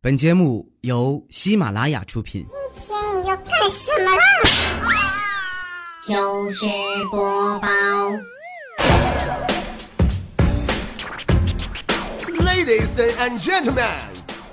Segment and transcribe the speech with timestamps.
[0.00, 2.46] 本节目由喜马拉雅出品。
[2.86, 4.22] 今天你要干什么啦？
[6.06, 6.64] 糗事
[7.10, 7.68] 播报
[12.28, 13.88] ，Ladies and gentlemen，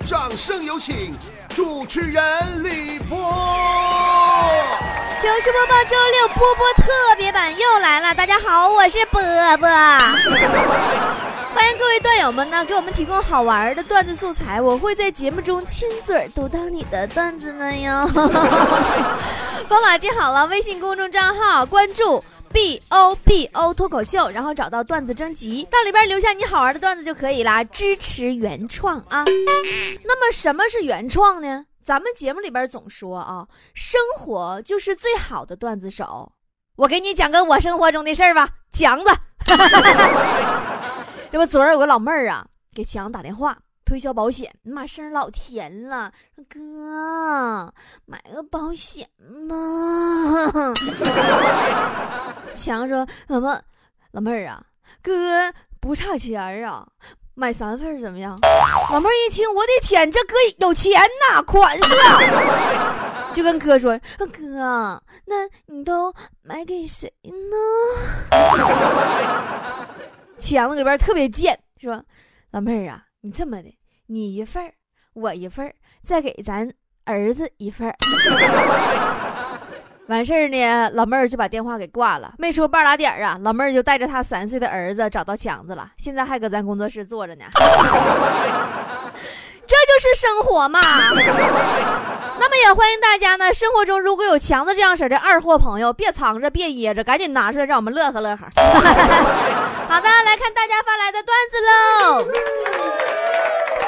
[0.04, 1.16] 掌声有请
[1.50, 3.16] 主持人李波。
[5.20, 6.82] 糗事播报周六波波特
[7.16, 9.22] 别版又来了，大家好，我是波
[9.58, 9.68] 波。
[11.56, 18.06] 欢迎各位段友们呢，给我们提供好玩的段子素材，我会在节目中亲嘴读到你的段子呢哟。
[19.66, 22.22] 方法记好了，微信公众账号关注
[22.52, 29.24] B O B O 脱口秀，然后找到段子征集，到里边留下你好玩的段子就可以啦，支持原创啊。
[30.04, 31.64] 那么什么是原创呢？
[31.82, 36.32] 咱们节目里边总说啊，生活就是最好的段子手。
[36.76, 39.10] 我给你讲个我生活中的事儿吧，强子。
[41.30, 47.72] 这不，昨儿有个老妹儿啊，给强打电话推销保险，妈声老甜了，说哥
[48.04, 49.08] 买个保险
[49.48, 49.54] 吧。
[52.54, 53.60] 强说怎么，
[54.12, 54.62] 老妹儿啊，
[55.02, 56.86] 哥不差钱儿啊，
[57.34, 58.38] 买三份怎么样？
[58.92, 61.94] 老妹儿一听，我的天，这哥有钱呐，款式！
[63.34, 67.56] 就跟哥说：“哥，那你都买给谁呢？”
[70.38, 72.04] 强子里边特别贱，说
[72.52, 73.74] ：“老妹儿啊，你这么的，
[74.06, 74.72] 你一份儿，
[75.14, 76.70] 我一份儿，再给咱
[77.04, 77.96] 儿子一份儿。
[80.08, 87.44] ”完事儿呢，老妹儿就把电话给挂了，没说半拉点儿啊，老妹儿就带着她三岁的儿子找到强子了，现在还搁咱工作室坐着呢。
[89.66, 90.78] 这就是生活嘛。
[92.38, 98.46] 那么也欢迎大家呢，生活中如果有强子这样式的二货朋友，别藏着，别掖着，赶紧拿出来让我们乐呵乐呵。
[99.96, 102.22] 好的，来看大家发来的段子喽。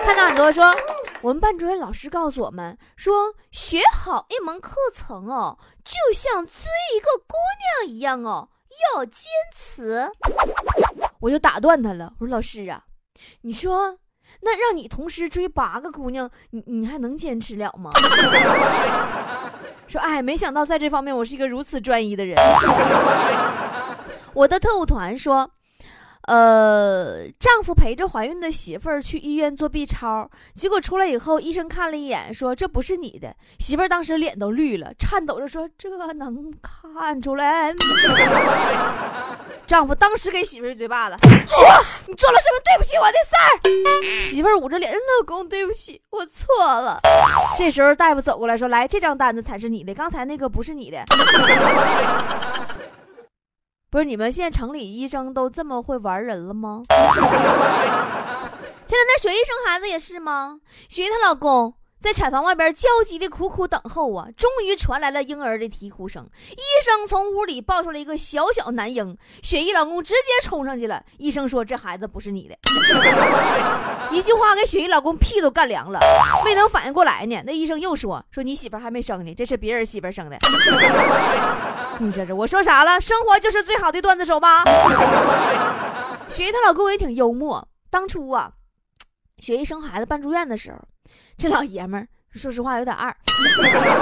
[0.06, 0.75] 看到很多说，
[1.20, 6.62] 我们班主任老师告诉我们说，学好一门课程哦，就像追
[6.97, 7.37] 一个姑
[7.83, 8.48] 娘一样哦，
[8.97, 10.10] 要坚持。
[11.21, 12.84] 我就打断他了，我说老师啊，
[13.43, 13.99] 你说
[14.41, 17.91] 那让你同时追八个姑娘，你你还能坚持了吗？
[19.87, 22.34] 说哎，没想到在这方面我是一个如此专一的人。
[24.32, 25.50] 我的特务团说。
[26.28, 33.34] 呃，丈夫陪着怀孕的媳妇儿去医院做 B 超，结果出来以后，医生看了一眼，说这不是你的。
[33.59, 37.72] 媳妇儿当时脸都绿了，颤抖着说：“这能看出来？”
[39.67, 41.67] 丈夫当时给媳妇儿一嘴巴子，说
[42.06, 47.00] ：“你做了什么对不起我的事儿？”媳妇儿捂着脸：“老公，对不起，我错了。”
[47.56, 51.03] 这时候大夫走过来说：“来，这张单子才是你的，刚才那个不是你的。”
[53.91, 56.82] 不是你们现在城里医生都这么会玩人了吗？
[56.91, 56.99] 现
[58.91, 60.60] 在那雪姨生孩子也是吗？
[60.91, 66.25] 雪姨她老公在产房外边焦急的苦苦等候啊，终于传来了婴儿的啼哭声。
[66.53, 71.03] 医生从屋里抱出来一个小小男婴，雪姨老公直接冲上去了。
[71.16, 72.56] 医生说：“这孩子不是你的。
[74.14, 75.98] ”一句话给雪姨老公屁都干凉了，
[76.44, 80.38] 没等反应过来呢，那医生又说：“说你媳妇还没生呢，这是别人媳妇生的。
[81.98, 83.00] ”你说这我说啥了？
[83.00, 84.62] 生活就是最好的段子手吧？
[86.28, 87.66] 雪姨她老公也挺幽默。
[87.91, 88.53] 当初啊，
[89.38, 90.78] 雪姨生孩子办住院的时候，
[91.38, 93.15] 这老爷们儿说实话有点二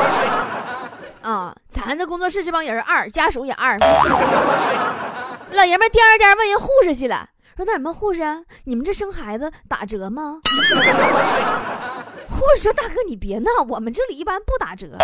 [1.22, 1.54] 啊。
[1.69, 3.76] 咱这工作室这帮人二，家属也二。
[5.52, 8.22] 老爷们儿颠儿颠问人护士去了，说那什么护士，
[8.64, 10.41] 你们这生孩子打折吗？
[12.28, 14.97] 护士说大哥你别闹，我们这里一般不打折。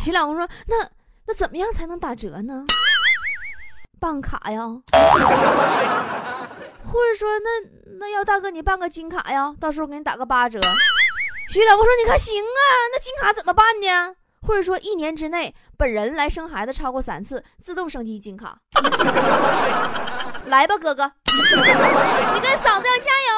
[0.00, 0.88] 徐老公说那。
[1.28, 2.64] 那怎么样才能打折呢？
[3.98, 4.60] 办卡呀！
[6.84, 7.48] 护士说：“那
[7.98, 10.60] 那要大哥你办个金卡呀，到时候给你打个八折。”
[11.48, 12.60] 徐老公说：“你看行啊，
[12.92, 14.14] 那金卡怎么办呢？”
[14.46, 18.58] 或者说：“一年之内本人来生孩子超过三次，自动升级金卡。
[20.46, 23.30] ”来吧，哥哥，你跟嫂子要加油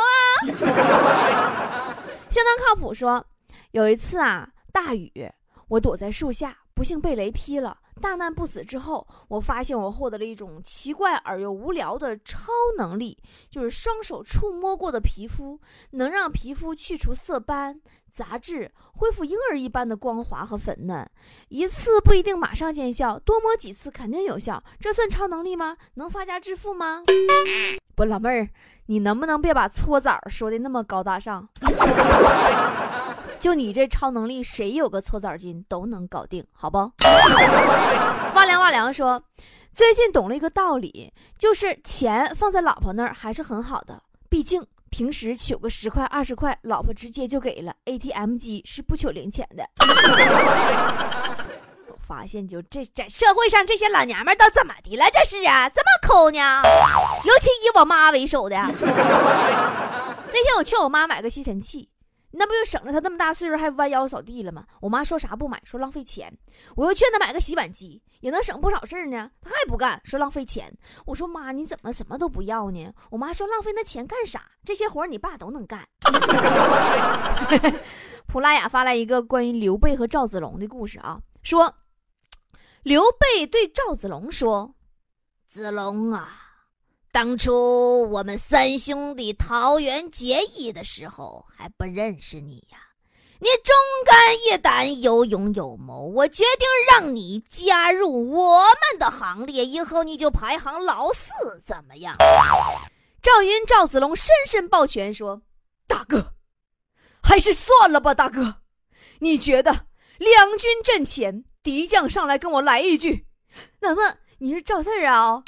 [0.59, 1.97] 啊！
[2.31, 2.93] 相当靠谱。
[2.93, 3.25] 说
[3.71, 5.31] 有一次啊，大雨，
[5.69, 6.57] 我躲在树下。
[6.75, 13.19] 不幸被雷劈了，大难不死之后，我发现我获得了一种奇怪而又无聊的超能力，
[13.51, 15.61] 就是双手触摸过的皮肤
[15.91, 17.81] 能让皮肤去除色斑、
[18.13, 21.09] 杂质，恢复婴儿一般的光滑和粉嫩。
[21.49, 24.63] 一次不一定马上见效，多摸几次肯定有效。
[24.79, 25.77] 这算超能力吗？
[25.95, 27.03] 能发家致富吗？
[27.95, 28.49] 不，老妹儿，
[28.87, 31.49] 你能不能别把搓澡说的那么高大上？
[33.41, 36.79] 就你这超能力，谁有个搓澡巾都能搞定，好不？
[38.35, 39.23] 哇凉哇凉说，
[39.73, 47.73] 最近懂了一个道理，就是钱放在老婆那儿还是很好的，毕竟平时取个十块二十块，老婆直接就给了。
[47.85, 49.65] ATM 机是不取零钱的。
[51.87, 55.05] 我发现就这在社会上这些老娘们都怎么的了？
[55.13, 56.39] 这是啊，这么抠呢？
[57.25, 58.57] 尤其以我妈为首的。
[60.31, 61.89] 那天我劝我妈买个吸尘器。
[62.39, 64.65] 那不就省着他那么大岁数还弯腰扫地了吗？
[64.81, 66.33] 我妈说啥不买，说浪费钱。
[66.77, 69.31] 我又劝他买个洗碗机，也能省不少事儿呢。
[69.43, 70.73] 他还不干，说浪费钱。
[71.05, 72.93] 我说妈，你怎么什么都不要呢？
[73.11, 74.53] 我妈说浪费那钱干啥？
[74.65, 75.87] 这些活你爸都能干。
[78.27, 81.75] 普拉雅发来一个关于刘备和赵子龙的故事啊，说
[82.85, 84.77] 刘备对赵子龙说
[85.49, 86.45] ：“子龙啊。”
[87.21, 92.79] 当初我们三兄弟桃园结义的时候还不认识你呀，
[93.41, 93.75] 你忠
[94.07, 102.15] 肝义胆，有勇有谋，我决定让你加入我们的行列，以后你就排行老四，怎么样？
[103.21, 105.43] 赵云、赵子龙深深抱拳说
[105.89, 106.35] ：“大哥，
[107.21, 108.59] 还是算了吧，大哥。
[109.19, 109.73] 你觉得
[110.19, 113.27] 两军阵前，敌将上来跟我来一句，
[113.81, 115.43] 那么你是赵四啊？”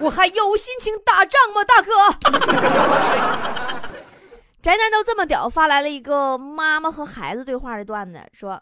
[0.00, 1.92] 我还有心情打仗吗，大哥？
[4.60, 8.60] 宅男都这么屌，发来了一个妈妈和孩子对话的段子，说：“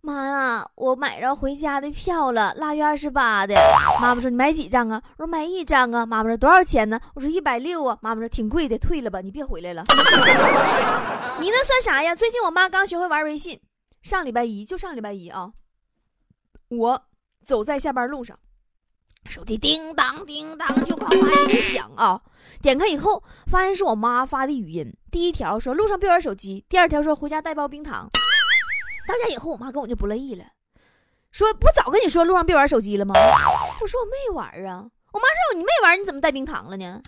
[0.00, 3.54] 妈呀，我买着回家的票了，腊月二十八的。”
[4.00, 9.84] 妈妈说：“你买几张啊？”我说：“买一张啊。”妈妈说：“多少钱呢？”我说：“一百六啊。”妈妈说：“挺贵的，退了吧，你别回来了。
[11.40, 12.14] ”你那算啥呀？
[12.14, 13.60] 最近我妈刚学会玩微信，
[14.02, 15.52] 上礼拜一就上礼拜一啊，
[16.68, 17.02] 我
[17.44, 18.38] 走在下班路上。
[19.26, 22.20] 手机叮当叮当就哐哐一响啊！
[22.60, 24.94] 点开以后，发现是我妈发的语音。
[25.10, 28.08] 第一条说路上别玩手机，第二条说回家带包冰糖。
[29.08, 30.44] 到家以后，我妈跟我就不乐意了，
[31.30, 33.14] 说不早跟你说路上别玩手机了吗？
[33.80, 34.86] 我说我没玩啊。
[35.12, 37.00] 我妈说你没玩，你怎么带冰糖了呢？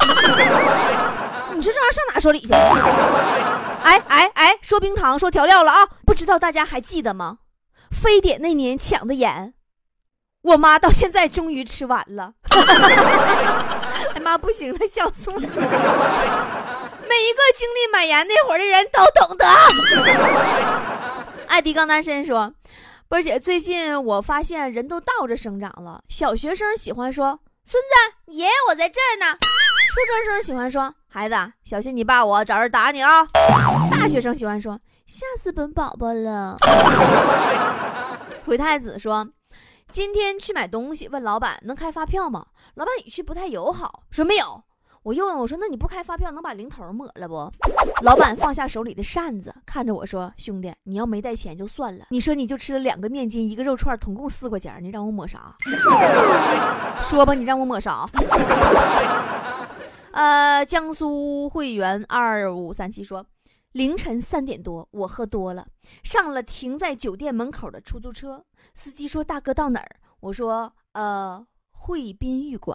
[1.55, 2.53] 你说这玩意上哪说理去？
[2.53, 5.87] 哎哎哎，说冰糖说调料了啊！
[6.05, 7.39] 不知道大家还记得吗？
[7.91, 9.55] 非典那年抢的盐。
[10.47, 12.33] 我妈到现在终于吃完了，
[14.15, 15.41] 哎妈不行了，笑死我！
[15.41, 15.51] 每一个
[17.53, 19.45] 经历买盐那会儿的人都懂得。
[21.49, 22.55] 艾迪刚单身说
[23.09, 26.05] ：“波儿姐，最近我发现人都倒着生长了。
[26.09, 29.37] 小学生喜欢说‘孙子，爷爷我在这儿呢’，
[29.91, 31.35] 初中生喜欢说‘孩子，
[31.65, 33.27] 小心你爸我找人打你啊’，
[33.91, 34.79] 大学生喜欢说
[35.09, 36.57] ‘吓死本宝宝了’。”
[38.47, 39.27] 鬼太子说。
[39.93, 42.47] 今天去买东西，问老板能开发票吗？
[42.75, 44.63] 老板语气不太友好，说没有。
[45.03, 47.51] 我又问我说：“那你不开发票，能把零头抹了不？”
[48.03, 52.07] 老板放下手里的扇子，看着我说：“兄弟，你要没带钱就算了。
[52.11, 55.57] 你说你就吃了两个面筋，一个肉串，总共四块钱，你让我抹啥？
[57.01, 58.05] 说吧，你让我抹啥？”
[60.11, 63.25] 呃，江苏会员二五三七说。
[63.77, 65.67] 凌晨三点多，我喝多了，
[66.03, 68.43] 上了停在酒店门口的出租车。
[68.75, 72.75] 司机说：“大哥到哪儿？”我说：“呃，惠宾浴馆。”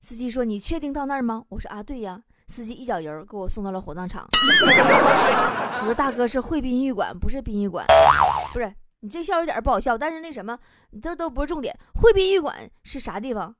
[0.00, 2.18] 司机说：“你确定到那儿吗？”我说：“啊，对呀。”
[2.48, 4.26] 司机一脚油给我送到了火葬场。
[4.62, 7.84] 我说：“大哥是惠宾浴馆，不是殡仪馆。”
[8.54, 10.58] 不是你这笑有点不好笑，但是那什么，
[11.02, 11.78] 这都不是重点。
[12.00, 13.54] 惠宾浴馆是啥地方？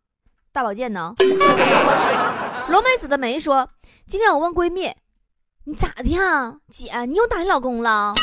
[0.53, 1.12] 大保健呢？
[2.70, 3.69] 龙梅子的梅说
[4.08, 4.91] ：“今天我问闺蜜。”
[5.68, 7.04] 你咋的呀，姐？
[7.06, 8.14] 你又打你老公了？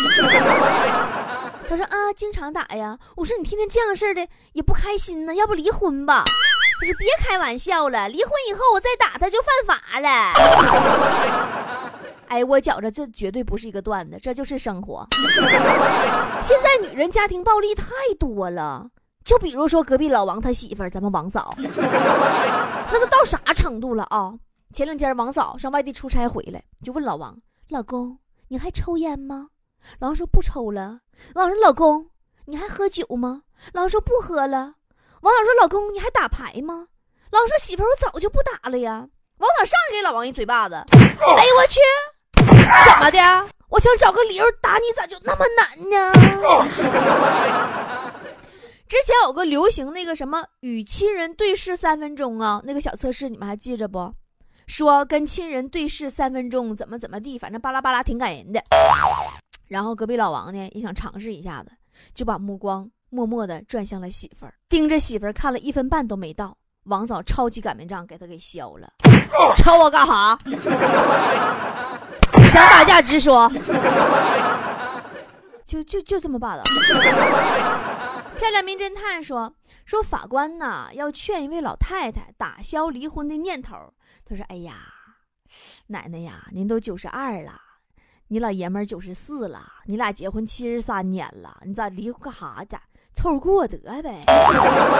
[1.68, 2.98] 他说啊，经常打呀。
[3.18, 6.24] 我说你天天这样式的也不开心呢，要不离婚吧？
[6.79, 10.10] 他说别开玩笑了，离婚以后我再打他就犯法了。
[12.29, 15.06] 哎，我觉着这绝对不是一个段子，这就是生活。
[16.41, 17.88] 现在女人家庭暴力太
[18.18, 18.88] 多了，
[19.25, 24.32] 就比如说隔壁老王他媳妇儿，咱们王嫂，那都到啥程度了啊？
[24.74, 27.39] 前两天王嫂上外地出差回来，就问老王
[27.70, 29.50] ：“老公，你还抽烟吗？”
[30.00, 31.01] 老王说：“不抽了。”
[31.36, 32.10] 老王说：“老公，
[32.46, 34.74] 你还喝酒吗？”老王说：“不喝了。”
[35.22, 36.88] 王嫂说：“老公，你还打牌吗？”
[37.30, 41.80] 老王说：“媳妇儿，我早就不打了呀。”王嫂上来给老王一嘴巴子：“哎呦我去，
[42.36, 43.20] 怎么的？
[43.70, 46.12] 我想找个理由打你，咋就那么难呢？”
[48.88, 54.13] 之前有个流行那个什么与亲人对视三分钟啊，那个小测试，你们还记着不？
[54.74, 58.60] 说跟亲人对视三分钟，怎么怎么地，反正巴拉巴拉挺感人的。
[59.68, 61.70] 然后隔壁老王呢也想尝试一下子，
[62.15, 66.58] 就把目光默默地转向了媳妇儿，盯着媳妇儿看了一分半都没到。
[66.86, 68.92] 王嫂超级擀面杖给他给削了，
[69.58, 70.36] 瞅我干哈？
[72.46, 73.48] 想打架直说，
[75.63, 76.63] 就就就这么霸道。
[78.44, 83.94] 漂亮名侦探说说法官呐要劝一位老太太打消离婚的念头。
[84.26, 84.84] 他说：“哎呀，
[85.88, 87.58] 奶奶呀，您都九十二了，
[88.28, 92.76] 你老爷们儿九十四了，你俩结婚七十三年了，你咋离婚干啥去？
[93.14, 94.26] 凑合过得呗。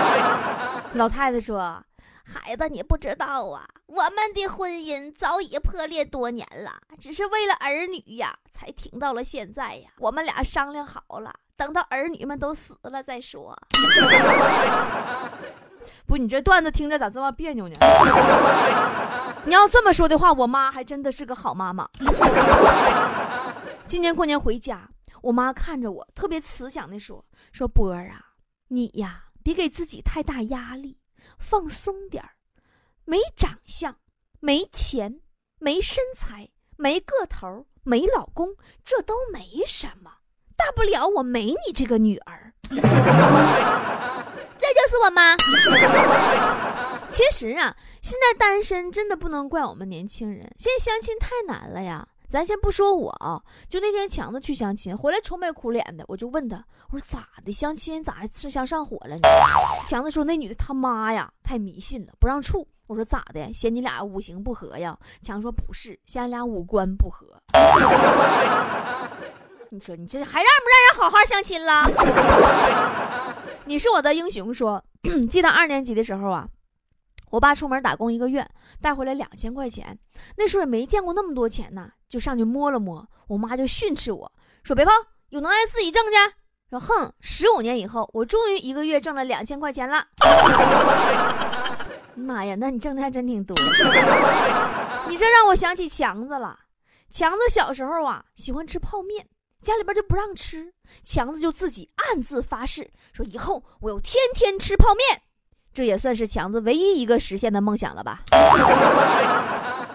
[0.96, 1.84] 老太太说
[2.24, 9.92] ：“孩子，你不知道啊，我们的婚姻早已破裂多年了，只是为了儿女呀，才停到了现在呀。
[9.98, 13.58] 我们俩商量好了，等到儿女们都死了再说。
[16.06, 17.76] ”不，你这段子听着咋这么别扭呢？
[19.46, 21.88] 你要这么说的话，我妈还真的是个好妈妈。
[23.86, 24.90] 今年过年回家，
[25.22, 28.34] 我妈看着我，特别慈祥的说：“说波儿啊，
[28.70, 30.98] 你呀，别给自己太大压力，
[31.38, 32.32] 放松点儿。
[33.06, 33.98] 没长相，
[34.40, 35.20] 没钱，
[35.60, 40.12] 没身材，没个头，没老公，这都没什么，
[40.64, 42.54] 大不了我没你这个女儿。
[42.72, 42.80] ”这
[44.74, 45.36] 就是我妈。
[47.10, 52.08] 其实啊，现在单身真的不能怪我们年轻人，现在相亲太难了呀。
[52.30, 59.28] 咱先不说我啊，就那天强子去相亲回来愁眉苦脸的，我就问他，我说咋的，相亲咋吃香上火了呢？
[59.86, 62.66] 强子说那女的他妈呀太迷信了，不让处。
[62.88, 64.98] 我说咋的，嫌你俩五行不合呀？
[65.22, 67.28] 强说不是，嫌俺俩五官不合。
[69.74, 73.34] 你说你这还让不让人好好相亲了？
[73.66, 74.54] 你是我的英雄。
[74.54, 74.84] 说，
[75.28, 76.48] 记得二年级的时候啊，
[77.32, 78.48] 我爸出门打工一个月，
[78.80, 79.98] 带回来两千块钱。
[80.38, 83.04] 那时候也没见过那么多钱呢，就上去摸了摸。
[83.26, 84.32] 我妈就训斥我
[84.64, 84.94] 说：“别碰，
[85.30, 86.12] 有能耐自己挣去。”
[86.70, 90.06] 说：“哼，十五年以后，我终于一个月挣了两千块钱了。
[92.14, 93.58] 妈呀，那你挣的还真挺多。
[95.10, 96.60] 你这让我想起强子了。
[97.10, 99.28] 强子小时候啊，喜欢吃泡面。
[99.64, 100.72] 家里边就不让吃，
[101.04, 105.22] 强子就自己暗自发誓，说以后我要天天吃泡面。
[105.74, 108.22] 这也算是强子唯一一个实现的梦想了吧？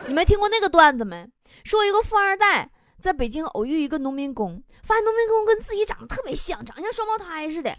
[0.08, 1.28] 你们听过那个段子没？
[1.62, 2.68] 说一个富二代
[3.00, 7.72] 在北京偶遇一个农民工，发现农民工跟自己长得特别像，长得像双胞胎似的。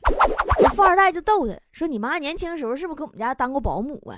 [0.76, 4.16] 富二代就逗他说：“你妈年轻时候是不是给我们家当过保姆啊？”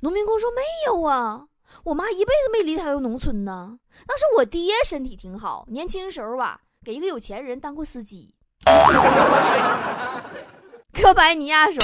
[0.00, 1.44] 农民工说：“没有啊，
[1.84, 3.76] 我妈一辈子没离开过农村呢。
[4.06, 8.34] 当时我爹身体挺好，年轻时候吧。”给一个有钱人当过司机，
[10.92, 11.78] 哥白尼亚说：“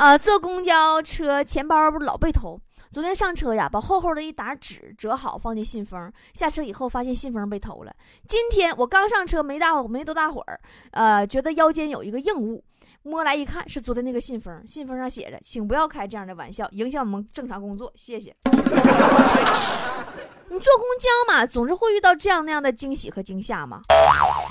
[0.00, 2.58] 啊，坐公交车钱包老被偷。
[2.90, 6.10] 昨天上车呀，把厚厚的一沓纸折好放进信封。
[6.32, 7.94] 下车以后发现信封被偷了。
[8.26, 10.58] 今天我刚上车没大没多大会儿，
[10.92, 12.64] 呃，觉得腰间有一个硬物，
[13.02, 14.66] 摸来一看是昨天那个信封。
[14.66, 17.92] 信封上写着：请不要开这样的玩笑，影响我们正常工作。
[17.96, 18.34] 谢谢。
[20.56, 23.82] 你坐公交嘛，总是会遇到这样那样的惊喜和惊吓嘛。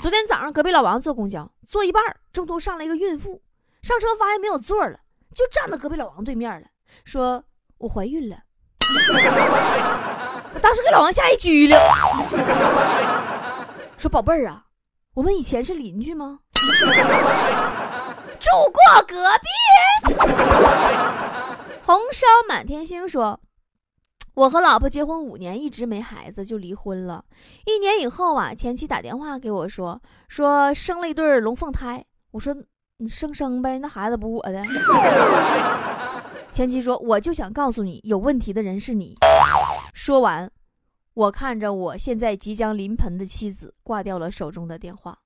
[0.00, 2.00] 昨天早上隔壁老王坐公交，坐一半，
[2.32, 3.42] 中途上来一个孕妇，
[3.82, 5.00] 上车发现没有座了，
[5.34, 6.68] 就站在隔壁老王对面了，
[7.04, 7.42] 说
[7.78, 8.36] ：“我怀孕了。”
[10.62, 11.76] 当时给老王吓一激灵，
[13.98, 14.62] 说：“宝贝儿啊，
[15.14, 16.38] 我们以前是邻居吗？
[18.38, 19.48] 住过隔壁。”
[21.82, 23.40] 红烧满天星说。
[24.36, 27.24] 我和老婆结婚五年，一直没孩子，就离婚了。
[27.64, 32.04] 一年以后啊，前妻打电话给我说，说生了一对龙凤胎。
[32.32, 32.54] 我说
[32.98, 34.62] 你生生呗，那孩子不我的。
[36.52, 39.16] 前妻说，我就想告诉你，有问题的人是你。
[39.94, 40.50] 说完，
[41.14, 45.16] 我看着我现在即将临盆的妻子，挂掉了手中的电话。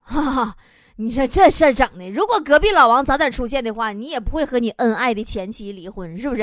[0.00, 0.54] 哈哈。
[1.02, 6.42] 你说这事儿整的，如果隔壁老王早点出现的话，你也不会和你恩爱的前妻离婚，是不是？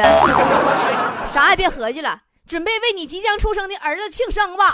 [1.32, 4.74] 啥也别合计了，准备为你即将出生的儿子庆生吧。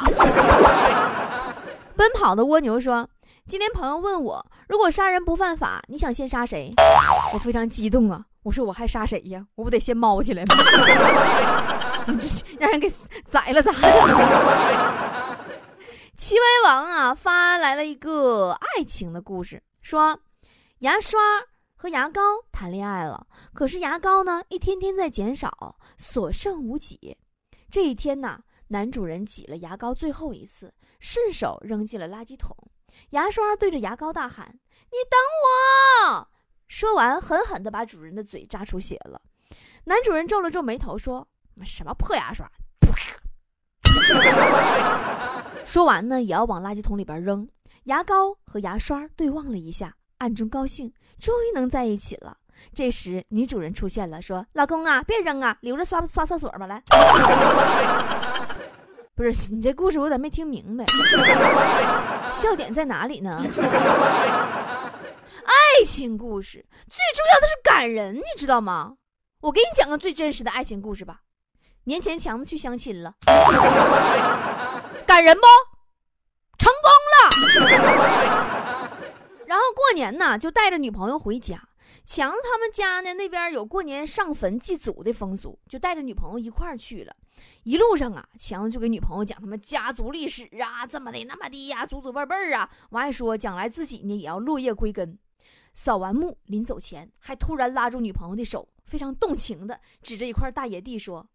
[1.98, 3.10] 奔跑的蜗牛说
[3.46, 6.72] ：“今天朋友问我，如果杀人不犯法，你想先杀谁？”
[7.34, 8.22] 我非常激动啊！
[8.44, 9.46] 我说：“我还杀谁呀？
[9.56, 10.56] 我不得先猫起来吗？
[12.08, 12.90] 你这让人给
[13.30, 13.80] 宰了咋的？”
[16.16, 19.62] 七威王啊，发来了一个爱情的故事。
[19.84, 20.18] 说，
[20.80, 21.20] 牙刷
[21.76, 22.22] 和牙膏
[22.54, 27.18] 谈恋爱了，可是牙膏呢一天天在减少，所剩无几。
[27.70, 32.56] 这一天呢，男主人挤了牙膏最后一次，顺手扔进了垃圾桶。
[33.10, 35.20] 牙刷对着牙膏大喊：“你等
[36.08, 36.30] 我！”
[36.70, 39.22] 说完，狠狠地把主人的嘴扎出血了。
[39.84, 41.28] 男主人皱了皱眉头，说
[41.66, 42.50] ：“什么破牙刷？”
[45.66, 47.46] 说完呢，也要往垃圾桶里边扔。
[47.86, 52.38] 牙膏和牙刷对望了一下，暗中高兴，终于能在一起了。
[52.74, 56.82] 这时，女主人出现了，说：“老公啊，别扔啊，留着刷刷厕所吧。”来，
[59.16, 60.86] 不是你这故事我有点没听明白，
[62.32, 63.44] 笑点在哪里呢？
[65.44, 68.94] 爱情故事最重要的是感人，你知道吗？
[69.42, 71.20] 我给你讲个最真实的爱情故事吧。
[71.84, 73.14] 年前强子去相亲了，
[75.06, 75.42] 感人不？
[76.64, 77.20] 成功了。
[79.46, 81.62] 然后过年呢，就带着女朋友回家。
[82.06, 87.14] 强子他们家呢，那边有过年上坟祭祖的风俗，就带着女朋友一块儿去了。
[87.64, 95.18] 一路上啊，强子就给女朋友讲他们家族历史啊，这么的那么的呀，祖祖辈辈啊，完还说将来自己呢也要落叶归根。
[95.74, 101.28] 扫完墓，临走前还突然拉住女朋友的手，非常动情的指着一块大野地说：“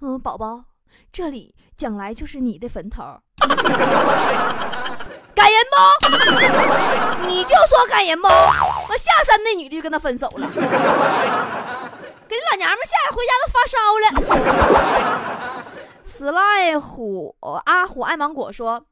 [0.00, 0.64] 嗯，宝宝，
[1.12, 3.20] 这里将来就是你的坟头。”
[5.34, 7.26] 感人不？
[7.26, 8.26] 你就说感人不？
[8.28, 10.48] 我下山那女的就跟他分手了，
[12.28, 14.06] 给那老娘们吓得回家都发烧了。
[16.04, 18.86] sly 虎阿虎爱芒果说：“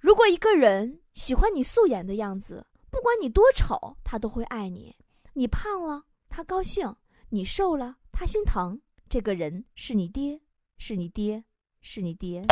[0.00, 4.96] 如果一个人喜欢你素颜的样子，不管你多丑，他都会爱你。
[5.34, 6.94] 你胖了，他高兴；
[7.28, 8.80] 你瘦了，他心疼。
[9.08, 10.40] 这个人是你爹，
[10.78, 11.44] 是你爹，
[11.82, 12.42] 是你爹。”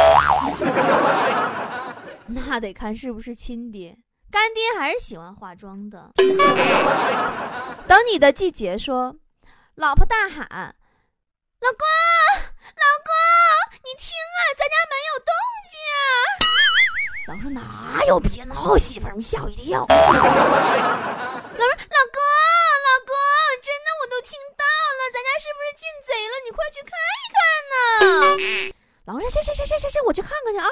[2.31, 3.97] 那得看是不是亲爹，
[4.31, 6.13] 干爹还是喜欢化妆的。
[7.87, 9.17] 等你的季节说，
[9.77, 10.45] 老婆大喊
[11.61, 11.89] ：“老公，
[12.37, 12.43] 老
[13.07, 13.15] 公，
[13.83, 15.33] 你听啊，咱家门有动
[15.73, 15.81] 静。”
[17.29, 20.37] 老公说：“哪有别闹，媳妇儿，你吓我一跳。”老说：“老公，
[22.85, 23.17] 老公，
[23.63, 26.33] 真的我都听到了，咱家是不是进贼了？
[26.45, 27.41] 你快去看一看
[27.73, 27.81] 呢。”
[29.09, 30.67] 老公说：“行行行行行行，我去看看去啊。”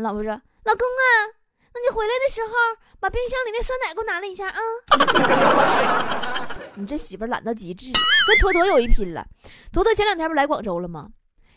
[0.00, 0.30] 老婆说
[0.62, 1.26] ：“老公啊，
[1.74, 2.52] 那你回来的时候
[3.00, 4.60] 把冰箱里那酸奶给我拿了一下啊。
[6.78, 7.90] ”你这媳妇懒到极致，
[8.28, 9.26] 跟坨坨有一拼了。
[9.72, 11.08] 坨坨前两天不来广州了吗？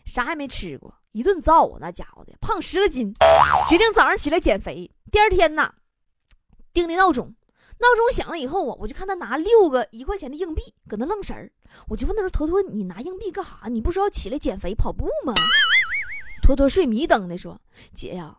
[0.08, 3.14] 啥也没吃过，一顿造啊，那家伙的胖十个斤，
[3.70, 4.90] 决定早上起来减肥。
[5.12, 5.72] 第二天呐，
[6.74, 7.36] 定的闹钟，
[7.82, 11.50] 闹钟响了以后啊，我就看他拿六个一块钱的硬币搁那愣神儿，
[11.88, 13.68] 我就问他说：“坨坨，你拿硬币干啥？
[13.70, 15.34] 你不说要起来减肥跑步吗？”
[16.44, 17.58] 坨坨睡迷瞪的说
[17.96, 18.36] ：“姐呀，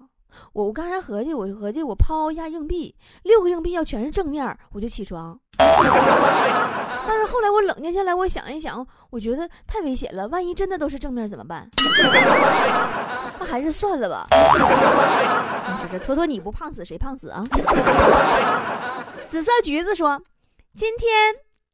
[0.53, 5.39] 我我刚才合计，我合计我抛一下硬币，六个硬币要全是正面，我就起床。
[5.57, 11.67] 但是后来我冷静下来，我想一想，我觉得太危险了，万一真的都是正面怎么办？
[13.39, 14.27] 那还是算了吧。
[14.31, 17.43] 你说这坨坨你不胖死谁胖死啊？”
[19.31, 20.21] 紫色橘子说
[20.75, 21.09] ：“今天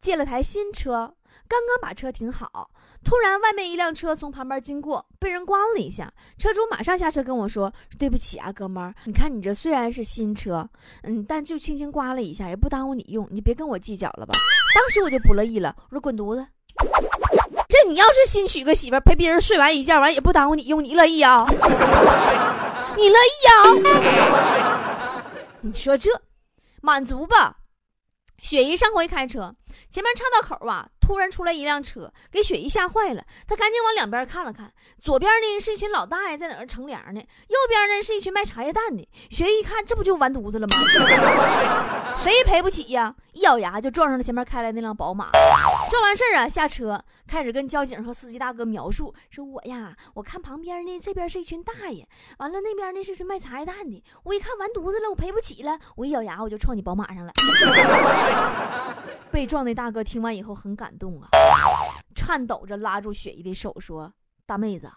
[0.02, 1.14] 借了台新车，
[1.48, 2.70] 刚刚把车停好。”
[3.02, 6.12] 突然，外面一辆车从旁边经过，被人刮了一下。
[6.36, 10.68] 车主马上下车跟我说：“对不起啊，哥们儿，你看你这虽然是新车，
[11.04, 14.34] 嗯，但就轻轻刮了一下，也不耽误你用，你别跟我计较了吧。”
[14.76, 16.46] 当时我就不乐意了，我说：“滚犊子！
[17.70, 21.46] 这你要是新娶个媳妇，陪别人睡完一觉，完也不耽误你用，你乐意啊？
[22.98, 25.22] 你乐意啊？
[25.62, 26.10] 你说这
[26.87, 27.57] 满足吧？”
[28.40, 29.57] 雪姨上回开车，
[29.90, 33.25] 前面岔道口啊，突然出来一辆车，给雪姨吓坏了。
[33.49, 34.72] 她赶紧往两边看了看，
[35.03, 39.09] 左边呢是一群老大爷在哪儿乘凉呢，右边呢是一群卖茶叶蛋的。
[39.31, 40.77] 雪姨一看，这不就完犊子了吗？
[42.14, 43.12] 谁赔不起呀？
[43.33, 45.31] 一咬牙就撞上了前面开来那辆宝马。
[45.88, 52.07] 撞完事儿啊，下车开始跟交警和司机大哥描述，说我呀，我看旁边呢，这边是一群大爷，
[52.38, 54.03] 完了那边呢是群卖茶叶蛋的。
[54.25, 57.33] 我一看完犊子了，我赔不起了，我一咬牙我就撞你宝马上了。
[59.31, 61.29] 被撞的大哥听完以后很感动啊，
[62.14, 64.12] 颤抖着拉住雪姨的手说
[64.44, 64.90] ：“大妹子，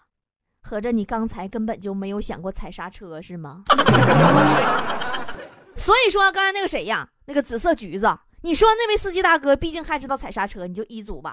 [0.62, 3.62] 合着你刚才根本就没有想过踩刹车是吗？”
[5.76, 8.06] 所以说刚才那个谁呀，那个紫色橘子，
[8.42, 11.30] 你说那位司机大哥毕竟还知道踩刹车，你就一组吧。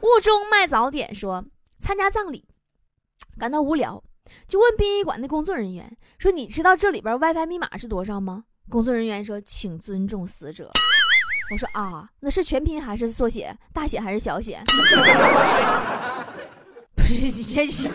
[0.00, 1.44] 雾中卖早点说
[1.80, 2.44] 参加葬礼，
[3.38, 4.02] 感到无聊，
[4.46, 10.70] 就问殡仪馆的工作人员说：“你知道这里边 WiFi 密码是多少吗？”工作人员说：“请尊重死者。”
[11.52, 13.56] 我说：“啊，那是全拼还是缩写？
[13.72, 14.62] 大写还是小写？”
[16.94, 17.88] 不是你，这是。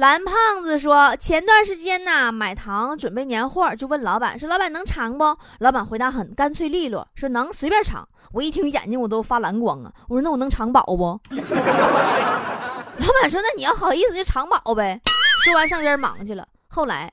[0.00, 9.92] 蓝胖子说：“前段时间呢，买糖准备年货，就问老板说：‘老板能尝不？’老板回答很干脆利落，说：‘能，随便尝。’我一听，眼睛我都发蓝光啊！
[10.08, 11.36] 我说：‘那我能尝饱不？’老
[13.20, 14.98] 板说：‘那你要好意思就尝饱呗。’
[15.44, 16.48] 说完上边忙去了。
[16.68, 17.12] 后来。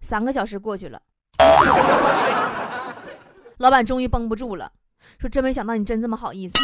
[0.00, 1.00] 三个小时过去了，
[3.58, 4.70] 老板终于绷不住了，
[5.20, 6.54] 说：“真没想到你真这么好意思，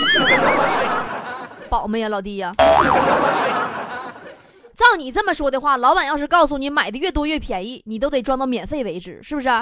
[1.69, 2.53] 饱没呀，老弟呀？
[4.75, 9.49] 照你这么说的话，老板要是告诉你买的越多越便宜，你都得装到免费为止，是不是？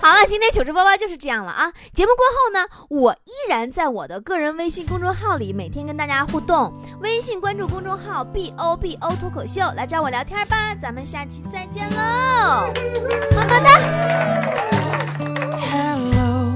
[0.00, 1.72] 好了，今天糗事播报就是这样了啊！
[1.92, 10.72] 节目过后呢，我依然在我的个人微信公众号里每天跟大家互动，微信关注公众号 B O B O 脱口秀，来找我聊天吧！
[10.80, 12.72] 咱们下期再见喽，
[13.34, 13.80] 么么哒。
[15.58, 16.52] Hello，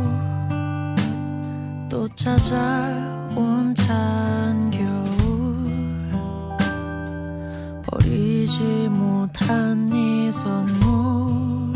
[1.91, 2.09] 多。
[8.43, 11.73] 보이지 못한 이 선물.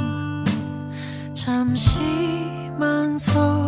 [1.32, 3.65] 잠시만 서